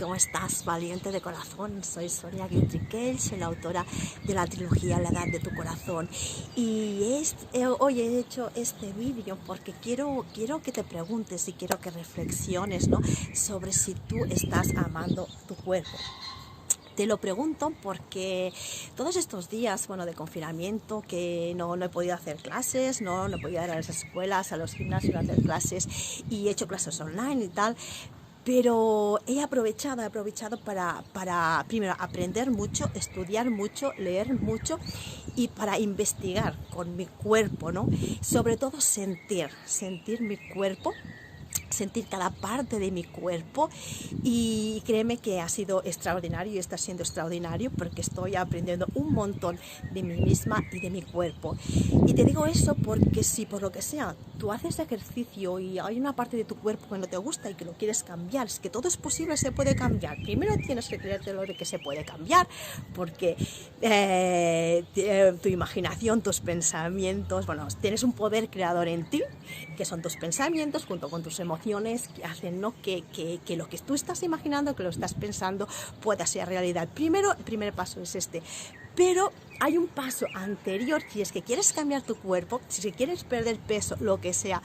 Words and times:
¿cómo 0.00 0.14
estás, 0.14 0.64
valiente 0.64 1.12
de 1.12 1.20
corazón? 1.20 1.84
Soy 1.84 2.08
Sonia 2.08 2.48
Guiltriquel, 2.48 3.20
soy 3.20 3.38
la 3.38 3.46
autora 3.46 3.84
de 4.24 4.34
la 4.34 4.46
trilogía 4.46 4.98
La 4.98 5.10
Edad 5.10 5.26
de 5.30 5.40
tu 5.40 5.54
Corazón. 5.54 6.08
Y 6.56 7.22
eh, 7.52 7.66
hoy 7.66 8.00
he 8.00 8.18
hecho 8.18 8.50
este 8.54 8.92
vídeo 8.92 9.36
porque 9.46 9.72
quiero, 9.72 10.24
quiero 10.32 10.62
que 10.62 10.72
te 10.72 10.84
preguntes 10.84 11.46
y 11.48 11.52
quiero 11.52 11.78
que 11.80 11.90
reflexiones 11.90 12.88
¿no? 12.88 13.00
sobre 13.34 13.72
si 13.72 13.94
tú 13.94 14.24
estás 14.30 14.74
amando 14.74 15.28
tu 15.46 15.54
cuerpo. 15.54 15.98
Te 16.96 17.06
lo 17.06 17.18
pregunto 17.18 17.72
porque 17.82 18.52
todos 18.96 19.16
estos 19.16 19.48
días, 19.48 19.86
bueno, 19.86 20.06
de 20.06 20.14
confinamiento, 20.14 21.02
que 21.06 21.52
no, 21.56 21.76
no 21.76 21.84
he 21.84 21.88
podido 21.88 22.14
hacer 22.14 22.36
clases, 22.36 23.00
no, 23.00 23.28
no 23.28 23.36
he 23.36 23.40
podido 23.40 23.62
ir 23.64 23.70
a 23.70 23.76
las 23.76 23.88
escuelas, 23.88 24.52
a 24.52 24.56
los 24.56 24.72
gimnasios 24.72 25.14
a 25.14 25.20
hacer 25.20 25.42
clases 25.42 26.24
y 26.28 26.48
he 26.48 26.50
hecho 26.50 26.66
clases 26.66 27.00
online 27.00 27.44
y 27.44 27.48
tal, 27.48 27.76
pero 28.52 29.20
he 29.28 29.40
aprovechado, 29.40 30.02
he 30.02 30.06
aprovechado 30.06 30.58
para, 30.58 31.04
para, 31.12 31.64
primero, 31.68 31.94
aprender 32.00 32.50
mucho, 32.50 32.90
estudiar 32.94 33.48
mucho, 33.48 33.92
leer 33.96 34.40
mucho 34.40 34.80
y 35.36 35.46
para 35.46 35.78
investigar 35.78 36.58
con 36.70 36.96
mi 36.96 37.06
cuerpo, 37.06 37.70
¿no? 37.70 37.86
Sobre 38.20 38.56
todo 38.56 38.80
sentir, 38.80 39.50
sentir 39.64 40.22
mi 40.22 40.36
cuerpo 40.36 40.92
sentir 41.70 42.06
cada 42.06 42.30
parte 42.30 42.78
de 42.78 42.90
mi 42.90 43.04
cuerpo 43.04 43.70
y 44.22 44.82
créeme 44.84 45.16
que 45.16 45.40
ha 45.40 45.48
sido 45.48 45.82
extraordinario 45.84 46.52
y 46.52 46.58
está 46.58 46.76
siendo 46.76 47.02
extraordinario 47.02 47.70
porque 47.70 48.00
estoy 48.00 48.36
aprendiendo 48.36 48.86
un 48.94 49.12
montón 49.12 49.58
de 49.92 50.02
mí 50.02 50.20
misma 50.20 50.64
y 50.72 50.80
de 50.80 50.90
mi 50.90 51.02
cuerpo. 51.02 51.56
Y 52.06 52.14
te 52.14 52.24
digo 52.24 52.46
eso 52.46 52.74
porque 52.74 53.22
si 53.22 53.46
por 53.46 53.62
lo 53.62 53.70
que 53.70 53.82
sea 53.82 54.16
tú 54.38 54.52
haces 54.52 54.78
ejercicio 54.78 55.58
y 55.58 55.78
hay 55.78 55.98
una 55.98 56.14
parte 56.14 56.36
de 56.36 56.44
tu 56.44 56.56
cuerpo 56.56 56.88
que 56.90 56.98
no 56.98 57.06
te 57.06 57.16
gusta 57.18 57.50
y 57.50 57.54
que 57.54 57.64
lo 57.64 57.72
quieres 57.72 58.02
cambiar, 58.02 58.46
es 58.46 58.58
que 58.58 58.70
todo 58.70 58.88
es 58.88 58.96
posible, 58.96 59.36
se 59.36 59.52
puede 59.52 59.76
cambiar. 59.76 60.16
Primero 60.22 60.54
tienes 60.56 60.88
que 60.88 60.98
creértelo 60.98 61.42
de 61.42 61.56
que 61.56 61.64
se 61.64 61.78
puede 61.78 62.04
cambiar 62.04 62.48
porque 62.94 63.36
eh, 63.80 64.84
eh, 64.96 65.34
tu 65.42 65.48
imaginación, 65.48 66.22
tus 66.22 66.40
pensamientos, 66.40 67.46
bueno, 67.46 67.68
tienes 67.80 68.02
un 68.02 68.12
poder 68.12 68.48
creador 68.48 68.88
en 68.88 69.08
ti 69.08 69.22
que 69.76 69.84
son 69.84 70.02
tus 70.02 70.16
pensamientos 70.16 70.84
junto 70.86 71.08
con 71.08 71.22
tus 71.22 71.38
emociones 71.40 71.59
que 71.60 72.24
hacen 72.24 72.60
¿no? 72.60 72.74
que, 72.82 73.02
que, 73.12 73.56
lo 73.56 73.68
que 73.68 73.78
tú 73.78 73.94
estás 73.94 74.22
imaginando, 74.22 74.74
que 74.74 74.82
lo 74.82 74.90
estás 74.90 75.14
pensando, 75.14 75.68
pueda 76.00 76.26
ser 76.26 76.48
realidad. 76.48 76.88
Primero, 76.92 77.32
el 77.32 77.44
primer 77.44 77.72
paso 77.72 78.00
es 78.00 78.14
este. 78.14 78.42
Pero 78.96 79.32
hay 79.60 79.76
un 79.76 79.86
paso 79.86 80.26
anterior, 80.34 81.02
si 81.10 81.20
es 81.22 81.32
que 81.32 81.42
quieres 81.42 81.72
cambiar 81.72 82.02
tu 82.02 82.16
cuerpo, 82.16 82.60
si 82.68 82.90
quieres 82.92 83.24
perder 83.24 83.58
peso, 83.58 83.96
lo 84.00 84.20
que 84.20 84.32
sea, 84.32 84.62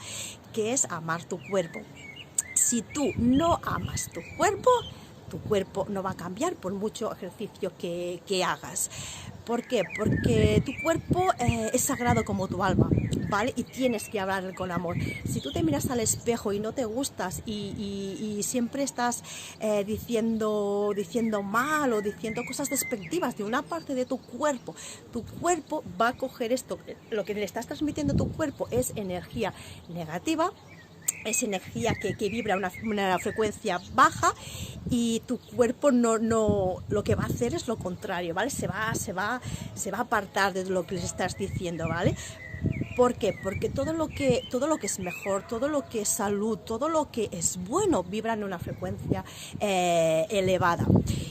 que 0.52 0.72
es 0.72 0.86
amar 0.86 1.24
tu 1.24 1.38
cuerpo. 1.48 1.80
Si 2.54 2.82
tú 2.82 3.12
no 3.16 3.60
amas 3.62 4.10
tu 4.12 4.20
cuerpo, 4.36 4.70
tu 5.30 5.38
cuerpo 5.40 5.86
no 5.88 6.02
va 6.02 6.10
a 6.10 6.16
cambiar 6.16 6.54
por 6.54 6.72
mucho 6.72 7.12
ejercicio 7.12 7.72
que, 7.78 8.22
que 8.26 8.42
hagas. 8.42 8.90
¿Por 9.46 9.62
qué? 9.62 9.84
Porque 9.96 10.60
tu 10.66 10.72
cuerpo 10.82 11.28
eh, 11.38 11.70
es 11.72 11.82
sagrado 11.82 12.24
como 12.24 12.48
tu 12.48 12.64
alma, 12.64 12.90
¿vale? 13.28 13.52
Y 13.54 13.62
tienes 13.62 14.08
que 14.08 14.18
hablar 14.18 14.52
con 14.56 14.72
amor. 14.72 14.96
Si 15.24 15.40
tú 15.40 15.52
te 15.52 15.62
miras 15.62 15.88
al 15.88 16.00
espejo 16.00 16.52
y 16.52 16.58
no 16.58 16.72
te 16.72 16.84
gustas 16.84 17.42
y, 17.46 18.40
siempre 18.42 18.82
estás 18.82 19.22
eh, 19.60 19.84
diciendo, 19.84 20.92
diciendo 20.94 21.42
mal 21.42 21.92
o 21.92 22.02
diciendo 22.02 22.42
cosas 22.46 22.70
despectivas 22.70 23.36
de 23.36 23.44
una 23.44 23.62
parte 23.62 23.94
de 23.94 24.04
tu 24.04 24.18
cuerpo, 24.18 24.74
tu 25.12 25.24
cuerpo 25.24 25.84
va 26.00 26.08
a 26.08 26.16
coger 26.16 26.52
esto. 26.52 26.78
Lo 27.10 27.24
que 27.24 27.34
le 27.34 27.44
estás 27.44 27.66
transmitiendo 27.66 28.14
a 28.14 28.16
tu 28.16 28.32
cuerpo 28.32 28.66
es 28.72 28.92
energía 28.96 29.54
negativa 29.88 30.52
es 31.26 31.42
energía 31.42 31.94
que, 31.94 32.14
vibra 32.28 32.54
a 32.54 32.56
una, 32.56 32.72
una, 32.84 33.18
frecuencia 33.18 33.80
baja 33.94 34.32
y 34.90 35.20
tu 35.26 35.38
cuerpo 35.38 35.90
no, 35.90 36.18
no, 36.18 36.82
lo 36.88 37.04
que 37.04 37.14
va 37.14 37.24
a 37.24 37.26
hacer 37.26 37.54
es 37.54 37.68
lo 37.68 37.76
contrario, 37.76 38.34
¿vale? 38.34 38.50
Se 38.50 38.66
va, 38.66 38.94
se 38.94 39.12
va, 39.12 39.40
se 39.74 39.90
va 39.90 39.98
a 39.98 40.02
apartar 40.02 40.52
de 40.52 40.64
lo 40.64 40.86
que 40.86 40.94
les 40.94 41.04
estás 41.04 41.36
diciendo, 41.36 41.88
¿vale? 41.88 42.14
¿Por 42.96 43.14
qué? 43.14 43.34
Porque 43.42 43.68
todo 43.68 43.92
lo, 43.92 44.08
que, 44.08 44.42
todo 44.50 44.66
lo 44.66 44.78
que 44.78 44.86
es 44.86 44.98
mejor, 44.98 45.46
todo 45.46 45.68
lo 45.68 45.86
que 45.86 46.00
es 46.00 46.08
salud, 46.08 46.58
todo 46.58 46.88
lo 46.88 47.10
que 47.10 47.28
es 47.30 47.58
bueno 47.58 48.02
vibra 48.02 48.32
en 48.32 48.42
una 48.42 48.58
frecuencia 48.58 49.22
eh, 49.60 50.26
elevada. 50.30 50.86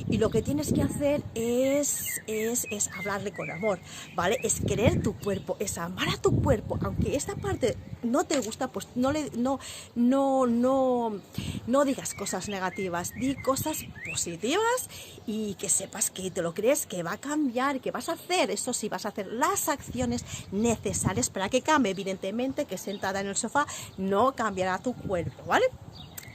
Y 0.07 0.19
lo 0.19 0.29
que 0.29 0.43
tienes 0.43 0.71
que 0.71 0.83
hacer 0.83 1.23
es, 1.33 2.21
es, 2.27 2.67
es, 2.69 2.89
hablarle 2.95 3.31
con 3.31 3.49
amor, 3.49 3.79
¿vale? 4.15 4.37
Es 4.43 4.61
querer 4.61 5.01
tu 5.01 5.17
cuerpo, 5.17 5.57
es 5.59 5.79
amar 5.79 6.07
a 6.09 6.17
tu 6.17 6.39
cuerpo, 6.39 6.77
aunque 6.83 7.15
esta 7.15 7.35
parte 7.35 7.75
no 8.05 8.23
te 8.23 8.39
gusta, 8.39 8.67
pues 8.67 8.87
no 8.95 9.11
le, 9.11 9.29
no, 9.31 9.59
no, 9.95 10.45
no, 10.47 11.19
no 11.67 11.85
digas 11.85 12.13
cosas 12.13 12.49
negativas, 12.49 13.13
di 13.15 13.35
cosas 13.35 13.85
positivas 14.09 14.89
y 15.27 15.55
que 15.55 15.69
sepas 15.69 16.09
que 16.09 16.31
te 16.31 16.41
lo 16.41 16.53
crees, 16.53 16.85
que 16.85 17.03
va 17.03 17.13
a 17.13 17.17
cambiar, 17.17 17.81
que 17.81 17.91
vas 17.91 18.09
a 18.09 18.13
hacer, 18.13 18.51
eso 18.51 18.73
sí, 18.73 18.89
vas 18.89 19.05
a 19.05 19.09
hacer 19.09 19.27
las 19.27 19.69
acciones 19.69 20.23
necesarias 20.51 21.29
para 21.29 21.49
que 21.49 21.61
cambie. 21.61 21.91
Evidentemente 21.91 22.65
que 22.65 22.77
sentada 22.77 23.21
en 23.21 23.27
el 23.27 23.35
sofá 23.35 23.65
no 23.97 24.33
cambiará 24.35 24.77
tu 24.79 24.93
cuerpo, 24.93 25.43
¿vale? 25.45 25.65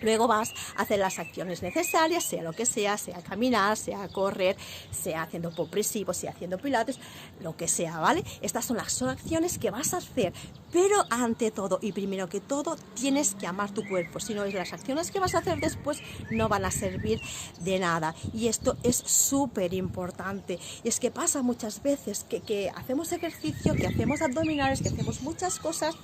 Luego 0.03 0.27
vas 0.27 0.53
a 0.77 0.83
hacer 0.83 0.99
las 0.99 1.19
acciones 1.19 1.63
necesarias, 1.63 2.25
sea 2.25 2.43
lo 2.43 2.53
que 2.53 2.67
sea, 2.67 2.99
sea 2.99 3.23
caminar, 3.23 3.77
sea 3.77 4.09
correr, 4.09 4.57
sea 4.91 5.23
haciendo 5.23 5.51
popresivo, 5.51 6.13
sea 6.13 6.31
haciendo 6.31 6.59
pilates, 6.59 6.99
lo 7.41 7.57
que 7.57 7.69
sea, 7.69 7.99
¿vale? 7.99 8.25
Estas 8.41 8.65
son 8.65 8.77
las 8.77 9.01
acciones 9.03 9.59
que 9.59 9.71
vas 9.71 9.95
a 9.95 9.99
hacer, 9.99 10.33
pero 10.73 11.05
ante 11.11 11.51
todo 11.51 11.79
y 11.83 11.93
primero 11.93 12.29
que 12.29 12.41
todo 12.41 12.77
tienes 12.95 13.35
que 13.35 13.47
amar 13.47 13.73
tu 13.73 13.87
cuerpo, 13.89 14.21
si 14.21 14.35
no 14.35 14.45
las 14.45 14.73
acciones 14.73 15.11
que 15.11 15.21
vas 15.21 15.35
a 15.35 15.39
hacer 15.39 15.61
después 15.61 16.03
no 16.31 16.49
van 16.49 16.65
a 16.65 16.71
servir 16.71 17.21
de 17.61 17.79
nada. 17.79 18.15
Y 18.33 18.49
esto 18.49 18.77
es 18.83 18.97
súper 18.97 19.75
importante. 19.75 20.59
Y 20.83 20.89
es 20.89 21.01
que 21.01 21.11
pasa 21.11 21.43
muchas 21.43 21.83
veces 21.83 22.25
que, 22.29 22.41
que 22.41 22.71
hacemos 22.71 23.13
ejercicio, 23.13 23.75
que 23.75 23.87
hacemos 23.87 24.23
abdominales, 24.23 24.83
que 24.83 24.89
hacemos 24.89 25.21
muchas 25.23 25.59
cosas 25.59 25.97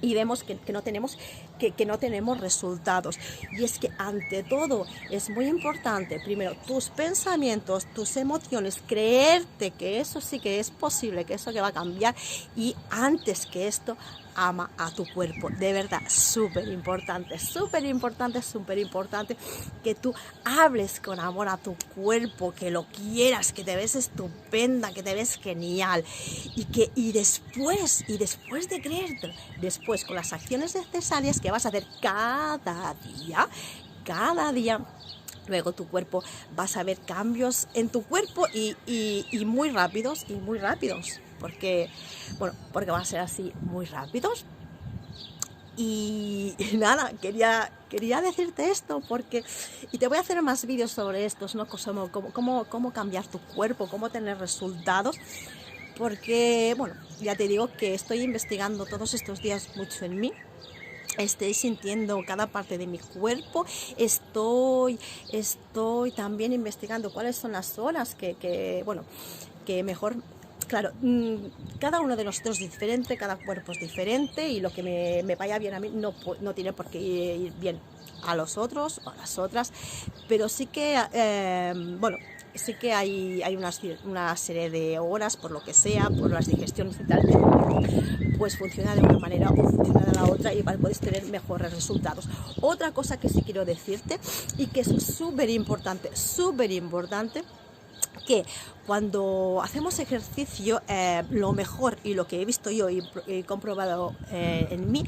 y 0.00 0.14
vemos 0.14 0.44
que, 0.44 0.58
no 0.72 0.82
tenemos, 0.82 1.18
que, 1.58 1.86
no 1.86 1.98
tenemos 1.98 2.40
resultados. 2.40 3.18
Y 3.52 3.64
es 3.64 3.78
que 3.78 3.90
ante 3.98 4.42
todo 4.42 4.86
es 5.10 5.30
muy 5.30 5.46
importante, 5.46 6.20
primero, 6.20 6.54
tus 6.66 6.88
pensamientos, 6.88 7.86
tus 7.94 8.16
emociones, 8.16 8.82
creerte 8.86 9.70
que 9.70 10.00
eso 10.00 10.20
sí 10.20 10.40
que 10.40 10.58
es 10.58 10.70
posible, 10.70 11.24
que 11.24 11.34
eso 11.34 11.52
que 11.52 11.60
va 11.60 11.68
a 11.68 11.72
cambiar 11.72 12.14
y 12.56 12.74
antes 12.90 13.46
que 13.46 13.68
esto, 13.68 13.96
ama 14.36 14.70
a 14.76 14.90
tu 14.90 15.04
cuerpo. 15.12 15.48
De 15.50 15.72
verdad, 15.72 16.02
súper 16.08 16.68
importante, 16.68 17.38
súper 17.38 17.84
importante, 17.84 18.42
súper 18.42 18.78
importante 18.78 19.36
que 19.82 19.94
tú 19.94 20.14
hables 20.44 21.00
con 21.00 21.18
amor 21.18 21.48
a 21.48 21.56
tu 21.56 21.74
cuerpo, 21.94 22.52
que 22.52 22.70
lo 22.70 22.86
quieras, 22.86 23.52
que 23.52 23.64
te 23.64 23.74
ves 23.74 23.96
estupenda, 23.96 24.92
que 24.92 25.02
te 25.02 25.14
ves 25.14 25.38
genial. 25.42 26.04
Y 26.54 26.66
que 26.66 26.90
y 26.94 27.12
después, 27.12 28.04
y 28.06 28.18
después 28.18 28.68
de 28.68 28.80
creerte, 28.80 29.34
después 29.60 30.04
con 30.04 30.16
las 30.16 30.32
acciones 30.32 30.74
necesarias 30.74 31.40
que 31.46 31.52
vas 31.52 31.64
a 31.64 31.68
hacer 31.68 31.86
cada 32.02 32.94
día, 32.94 33.48
cada 34.04 34.52
día, 34.52 34.80
luego 35.46 35.70
tu 35.70 35.86
cuerpo 35.86 36.24
vas 36.56 36.76
a 36.76 36.82
ver 36.82 36.98
cambios 36.98 37.68
en 37.72 37.88
tu 37.88 38.02
cuerpo 38.02 38.48
y, 38.52 38.74
muy 39.44 39.70
rápidos 39.70 40.26
y 40.28 40.32
muy 40.32 40.58
rápidos 40.58 41.20
porque, 41.38 41.88
bueno, 42.40 42.56
porque 42.72 42.90
van 42.90 43.02
a 43.02 43.04
ser 43.04 43.20
así 43.20 43.52
muy 43.60 43.86
rápidos. 43.86 44.44
Y, 45.76 46.56
nada, 46.72 47.12
quería, 47.22 47.70
quería 47.88 48.20
decirte 48.20 48.68
esto 48.68 49.00
porque, 49.08 49.44
y 49.92 49.98
te 49.98 50.08
voy 50.08 50.18
a 50.18 50.22
hacer 50.22 50.42
más 50.42 50.66
vídeos 50.66 50.90
sobre 50.90 51.26
estos, 51.26 51.54
¿no? 51.54 51.68
Cómo, 51.68 52.32
cómo, 52.32 52.64
cómo 52.64 52.92
cambiar 52.92 53.24
tu 53.28 53.38
cuerpo, 53.38 53.86
cómo 53.88 54.10
tener 54.10 54.36
resultados, 54.38 55.16
porque, 55.96 56.74
bueno, 56.76 56.96
ya 57.20 57.36
te 57.36 57.46
digo 57.46 57.70
que 57.76 57.94
estoy 57.94 58.22
investigando 58.22 58.84
todos 58.84 59.14
estos 59.14 59.40
días 59.40 59.68
mucho 59.76 60.04
en 60.04 60.18
mí, 60.18 60.32
estoy 61.18 61.54
sintiendo 61.54 62.22
cada 62.26 62.46
parte 62.46 62.78
de 62.78 62.86
mi 62.86 62.98
cuerpo, 62.98 63.66
estoy, 63.96 64.98
estoy 65.32 66.12
también 66.12 66.52
investigando 66.52 67.12
cuáles 67.12 67.36
son 67.36 67.52
las 67.52 67.78
horas 67.78 68.14
que, 68.14 68.34
que 68.34 68.82
bueno, 68.84 69.04
que 69.64 69.82
mejor 69.82 70.16
claro, 70.66 70.92
mm, 71.00 71.36
cada 71.78 72.00
uno 72.00 72.16
de 72.16 72.24
nosotros 72.24 72.60
es 72.60 72.70
diferente, 72.70 73.16
cada 73.16 73.36
cuerpo 73.36 73.72
es 73.72 73.80
diferente 73.80 74.48
y 74.48 74.60
lo 74.60 74.72
que 74.72 74.82
me, 74.82 75.36
vaya 75.36 75.58
bien 75.58 75.74
a 75.74 75.80
mí 75.80 75.90
no, 75.90 76.14
no, 76.40 76.54
tiene 76.54 76.72
por 76.72 76.86
qué 76.86 76.98
ir 76.98 77.52
bien 77.54 77.78
a 78.24 78.34
los 78.34 78.56
otros 78.56 79.00
o 79.04 79.10
a 79.10 79.16
las 79.16 79.38
otras, 79.38 79.72
pero 80.28 80.48
sí 80.48 80.66
que, 80.66 80.98
em, 81.12 82.00
bueno, 82.00 82.18
sí 82.58 82.74
que 82.74 82.92
hay, 82.92 83.42
hay 83.42 83.56
una, 83.56 84.36
serie 84.36 84.70
de 84.70 84.98
horas, 84.98 85.36
por 85.36 85.50
lo 85.50 85.62
que 85.62 85.72
sea, 85.72 86.08
por 86.10 86.30
las 86.30 86.46
digestiones 86.46 86.96
y 87.00 87.04
tal, 87.04 87.22
pues 88.38 88.58
funciona 88.58 88.94
de 88.94 89.02
una 89.02 89.18
manera 89.18 89.50
o 89.50 89.56
funciona 89.56 90.00
de 90.00 90.12
la 90.12 90.24
otra 90.24 90.54
y 90.54 90.62
puedes 90.62 91.00
tener 91.00 91.24
mejores 91.26 91.72
resultados. 91.72 92.28
Otra 92.60 92.92
cosa 92.92 93.18
que 93.18 93.28
sí 93.28 93.42
quiero 93.42 93.64
decirte 93.64 94.18
y 94.56 94.66
que 94.66 94.80
es 94.80 94.88
súper 95.04 95.50
importante, 95.50 96.14
súper 96.16 96.70
importante, 96.72 97.42
que 98.26 98.44
cuando 98.86 99.60
hacemos 99.62 99.98
ejercicio, 99.98 100.82
eh, 100.88 101.22
lo 101.30 101.52
mejor 101.52 101.96
y 102.02 102.14
lo 102.14 102.26
que 102.26 102.40
he 102.40 102.44
visto 102.44 102.70
yo 102.70 102.88
y 102.90 103.02
comprobado 103.44 104.14
eh, 104.30 104.68
en 104.70 104.90
mí, 104.90 105.04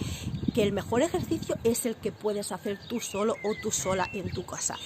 que 0.54 0.62
el 0.62 0.72
mejor 0.72 1.02
ejercicio 1.02 1.56
es 1.64 1.86
el 1.86 1.96
que 1.96 2.12
puedes 2.12 2.52
hacer 2.52 2.78
tú 2.88 3.00
solo 3.00 3.34
o 3.44 3.54
tú 3.62 3.70
sola 3.70 4.08
en 4.12 4.30
tu 4.30 4.44
casa. 4.44 4.76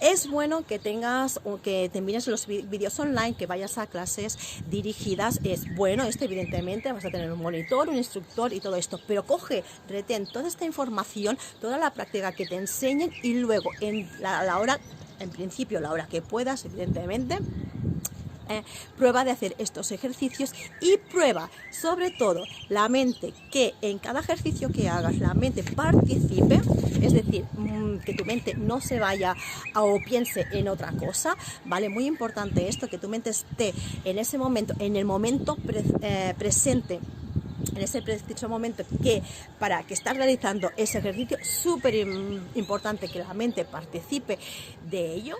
Es 0.00 0.30
bueno 0.30 0.64
que 0.66 0.78
tengas 0.78 1.40
o 1.44 1.60
que 1.60 1.90
te 1.92 2.00
mires 2.00 2.26
los 2.26 2.46
vídeos 2.46 2.98
online, 2.98 3.34
que 3.34 3.46
vayas 3.46 3.76
a 3.76 3.86
clases 3.86 4.38
dirigidas. 4.70 5.40
Es 5.44 5.74
bueno, 5.76 6.04
esto 6.04 6.24
evidentemente 6.24 6.90
vas 6.90 7.04
a 7.04 7.10
tener 7.10 7.30
un 7.30 7.42
monitor, 7.42 7.90
un 7.90 7.96
instructor 7.96 8.54
y 8.54 8.60
todo 8.60 8.76
esto, 8.76 8.98
pero 9.06 9.26
coge, 9.26 9.62
retén 9.90 10.26
toda 10.26 10.48
esta 10.48 10.64
información, 10.64 11.38
toda 11.60 11.76
la 11.76 11.92
práctica 11.92 12.32
que 12.32 12.46
te 12.46 12.54
enseñen 12.54 13.12
y 13.22 13.34
luego 13.34 13.72
en 13.82 14.08
la 14.20 14.58
hora, 14.58 14.80
en 15.18 15.28
principio 15.28 15.80
la 15.80 15.92
hora 15.92 16.06
que 16.06 16.22
puedas, 16.22 16.64
evidentemente, 16.64 17.38
eh, 18.50 18.64
prueba 18.98 19.24
de 19.24 19.30
hacer 19.30 19.54
estos 19.58 19.92
ejercicios 19.92 20.52
y 20.80 20.96
prueba 20.96 21.48
sobre 21.70 22.10
todo 22.10 22.42
la 22.68 22.88
mente 22.88 23.32
que 23.52 23.74
en 23.80 23.98
cada 23.98 24.20
ejercicio 24.20 24.70
que 24.70 24.88
hagas 24.88 25.18
la 25.18 25.34
mente 25.34 25.62
participe, 25.62 26.60
es 27.00 27.12
decir, 27.12 27.44
mm, 27.56 27.98
que 28.00 28.12
tu 28.12 28.24
mente 28.24 28.54
no 28.54 28.80
se 28.80 28.98
vaya 28.98 29.36
o 29.76 30.00
piense 30.04 30.46
en 30.50 30.68
otra 30.68 30.90
cosa, 30.92 31.36
¿vale? 31.64 31.88
Muy 31.88 32.06
importante 32.06 32.68
esto, 32.68 32.88
que 32.88 32.98
tu 32.98 33.08
mente 33.08 33.30
esté 33.30 33.72
en 34.04 34.18
ese 34.18 34.36
momento, 34.36 34.74
en 34.80 34.96
el 34.96 35.04
momento 35.04 35.56
eh, 36.02 36.34
presente 36.36 36.98
en 37.74 37.82
ese 37.82 38.02
preciso 38.02 38.48
momento 38.48 38.84
que 39.02 39.22
para 39.58 39.82
que 39.84 39.94
estás 39.94 40.16
realizando 40.16 40.70
ese 40.76 40.98
ejercicio, 40.98 41.38
súper 41.42 41.94
importante 42.54 43.08
que 43.08 43.20
la 43.20 43.32
mente 43.34 43.64
participe 43.64 44.38
de 44.90 45.14
ello 45.14 45.36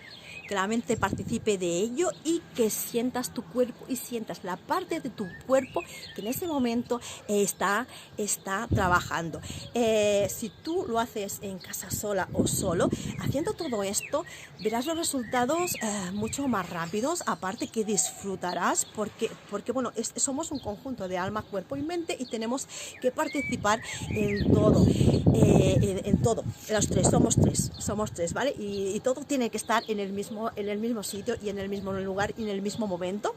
que 0.51 0.57
la 0.57 0.67
mente 0.67 0.97
participe 0.97 1.59
de 1.59 1.79
ello 1.79 2.11
y 2.25 2.43
que 2.57 2.71
sientas 2.71 3.33
tu 3.33 3.45
cuerpo 3.45 3.85
y 3.87 3.95
sientas 3.95 4.43
la 4.43 4.57
parte 4.57 4.99
de 4.99 5.09
tu 5.09 5.29
cuerpo 5.47 5.81
que 6.17 6.23
en 6.23 6.27
ese 6.27 6.49
momento 6.49 7.01
está, 7.29 7.87
está 8.17 8.67
trabajando. 8.67 9.41
Eh, 9.75 10.27
si 10.29 10.49
tú 10.49 10.87
lo 10.89 10.99
haces 10.99 11.39
en 11.43 11.61
casa 11.61 11.93
sola 11.93 12.29
o 12.33 12.49
solo, 12.49 12.91
haciendo 13.21 13.53
todo 13.53 13.85
esto, 13.85 14.25
verás 14.61 14.87
los 14.87 14.99
resultados 14.99 15.77
eh, 15.77 16.11
mucho 16.15 16.49
más 16.49 16.69
rápidos, 16.69 17.23
aparte 17.27 17.69
que 17.69 17.85
disfrutarás 17.85 18.85
porque, 18.85 19.31
porque 19.51 19.71
bueno, 19.71 19.93
somos 20.17 20.51
un 20.51 20.59
conjunto 20.59 21.07
de 21.07 21.17
alma, 21.17 21.43
cuerpo 21.43 21.77
y 21.77 21.83
mente 21.83 22.17
y 22.19 22.25
tenemos 22.25 22.67
que 23.01 23.13
participar 23.13 23.81
en 24.09 24.53
todo, 24.53 24.85
eh, 24.89 26.03
en, 26.07 26.21
todo. 26.21 26.43
Los 26.69 26.89
tres, 26.89 27.09
somos 27.09 27.37
tres, 27.37 27.71
somos 27.79 28.11
tres, 28.11 28.33
¿vale? 28.33 28.53
y 28.59 28.99
todo 28.99 29.23
tiene 29.23 29.49
que 29.49 29.57
estar 29.57 29.85
en 29.87 30.01
el 30.01 30.13
mismo 30.13 30.40
en 30.57 30.69
el 30.69 30.79
mismo 30.79 31.03
sitio 31.03 31.37
y 31.43 31.49
en 31.49 31.59
el 31.59 31.69
mismo 31.69 31.93
lugar 31.93 32.33
y 32.37 32.43
en 32.45 32.49
el 32.49 32.63
mismo 32.63 32.87
momento. 32.87 33.35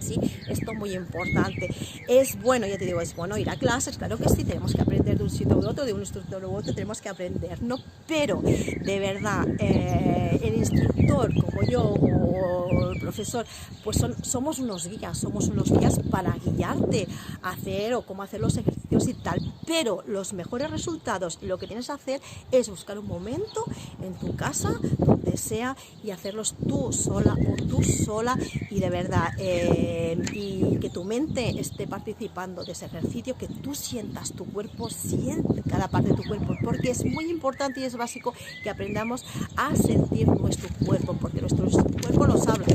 ¿sí? 0.00 0.18
Esto 0.48 0.72
es 0.72 0.78
muy 0.78 0.94
importante. 0.94 1.68
Es 2.08 2.40
bueno, 2.40 2.66
ya 2.66 2.78
te 2.78 2.84
digo, 2.84 3.00
es 3.00 3.14
bueno 3.14 3.38
ir 3.38 3.50
a 3.50 3.56
clases, 3.56 3.98
claro 3.98 4.18
que 4.18 4.28
sí, 4.28 4.44
tenemos 4.44 4.74
que 4.74 4.82
aprender 4.82 5.16
de 5.18 5.24
un 5.24 5.30
sitio 5.30 5.56
u 5.56 5.66
otro, 5.66 5.84
de 5.84 5.92
un 5.92 6.00
instructor 6.00 6.44
u 6.44 6.54
otro, 6.54 6.74
tenemos 6.74 7.00
que 7.00 7.08
aprender, 7.08 7.62
¿no? 7.62 7.78
Pero, 8.06 8.40
de 8.42 8.98
verdad, 8.98 9.46
eh, 9.58 10.40
el 10.42 10.54
instructor 10.54 11.32
como 11.34 11.62
yo 11.62 11.82
o 11.82 12.91
profesor, 13.12 13.44
pues 13.84 13.98
somos 14.22 14.58
unos 14.58 14.88
guías, 14.88 15.18
somos 15.18 15.48
unos 15.48 15.70
guías 15.70 16.00
para 16.10 16.32
guiarte 16.32 17.06
a 17.42 17.50
hacer 17.50 17.92
o 17.92 18.06
cómo 18.06 18.22
hacer 18.22 18.40
los 18.40 18.56
ejercicios 18.56 19.06
y 19.06 19.14
tal, 19.14 19.38
pero 19.66 20.02
los 20.06 20.32
mejores 20.32 20.70
resultados, 20.70 21.38
lo 21.42 21.58
que 21.58 21.66
tienes 21.66 21.86
que 21.86 21.92
hacer 21.92 22.20
es 22.50 22.70
buscar 22.70 22.98
un 22.98 23.06
momento 23.06 23.64
en 24.02 24.14
tu 24.14 24.34
casa, 24.34 24.74
donde 24.98 25.36
sea, 25.36 25.76
y 26.02 26.10
hacerlos 26.10 26.54
tú 26.66 26.90
sola 26.90 27.34
o 27.34 27.66
tú 27.66 27.82
sola, 27.82 28.38
y 28.70 28.80
de 28.80 28.88
verdad, 28.88 29.28
eh, 29.38 30.16
y 30.32 30.78
que 30.78 30.88
tu 30.88 31.04
mente 31.04 31.60
esté 31.60 31.86
participando 31.86 32.64
de 32.64 32.72
ese 32.72 32.86
ejercicio, 32.86 33.36
que 33.36 33.46
tú 33.46 33.74
sientas 33.74 34.32
tu 34.32 34.46
cuerpo, 34.46 34.88
siente 34.88 35.62
cada 35.68 35.88
parte 35.88 36.10
de 36.10 36.16
tu 36.16 36.24
cuerpo, 36.24 36.56
porque 36.64 36.90
es 36.90 37.04
muy 37.04 37.30
importante 37.30 37.80
y 37.80 37.84
es 37.84 37.94
básico 37.94 38.32
que 38.62 38.70
aprendamos 38.70 39.24
a 39.56 39.76
sentir 39.76 40.28
nuestro 40.28 40.70
cuerpo, 40.86 41.14
porque 41.20 41.42
nuestro 41.42 41.66
cuerpo 42.00 42.26
nos 42.26 42.46
habla, 42.48 42.66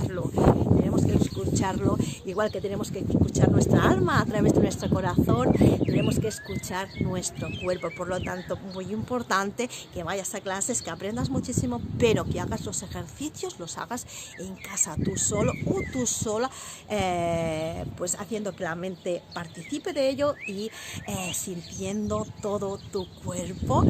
tenemos 0.00 1.04
que 1.04 1.14
escucharlo, 1.14 1.96
igual 2.24 2.50
que 2.50 2.60
tenemos 2.60 2.90
que 2.90 2.98
escuchar 3.00 3.50
nuestra 3.50 3.88
alma 3.88 4.20
a 4.20 4.26
través 4.26 4.52
de 4.54 4.60
nuestro 4.60 4.90
corazón, 4.90 5.52
tenemos 5.84 6.18
que 6.18 6.28
escuchar 6.28 6.88
nuestro 7.00 7.48
cuerpo, 7.62 7.88
por 7.96 8.08
lo 8.08 8.20
tanto, 8.20 8.56
muy 8.74 8.92
importante 8.92 9.68
que 9.94 10.02
vayas 10.02 10.34
a 10.34 10.40
clases, 10.40 10.82
que 10.82 10.90
aprendas 10.90 11.30
muchísimo, 11.30 11.80
pero 11.98 12.24
que 12.24 12.40
hagas 12.40 12.64
los 12.64 12.82
ejercicios, 12.82 13.58
los 13.58 13.78
hagas 13.78 14.06
en 14.38 14.54
casa, 14.56 14.96
tú 15.02 15.16
solo 15.16 15.52
o 15.66 15.80
tú 15.92 16.06
sola, 16.06 16.50
eh, 16.88 17.84
pues 17.96 18.16
haciendo 18.16 18.54
que 18.54 18.64
la 18.64 18.74
mente 18.74 19.22
participe 19.34 19.92
de 19.92 20.08
ello 20.08 20.34
y 20.46 20.70
eh, 21.06 21.32
sintiendo 21.34 22.26
todo 22.42 22.78
tu 22.92 23.08
cuerpo. 23.24 23.84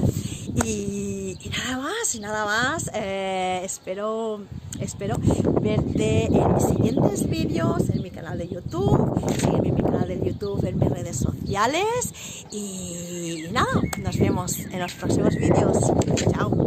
Y, 0.64 1.36
nada 1.50 1.78
más, 1.78 2.14
y 2.14 2.20
nada 2.20 2.44
más. 2.44 2.90
Eh, 2.94 3.60
espero, 3.64 4.40
espero 4.80 5.16
verte 5.60 6.26
en 6.26 6.54
mis 6.54 6.64
siguientes 6.64 7.28
vídeos, 7.28 7.88
en 7.90 8.02
mi 8.02 8.10
canal 8.10 8.38
de 8.38 8.48
YouTube, 8.48 9.20
sígueme 9.38 9.68
en 9.68 9.74
mi 9.74 9.82
canal 9.82 10.08
de 10.08 10.20
YouTube, 10.24 10.64
en 10.64 10.78
mis 10.78 10.90
redes 10.90 11.16
sociales. 11.16 12.46
Y 12.50 13.44
nada, 13.52 13.82
nos 13.98 14.18
vemos 14.18 14.58
en 14.58 14.80
los 14.80 14.92
próximos 14.94 15.34
vídeos. 15.36 15.92
Chao. 16.32 16.65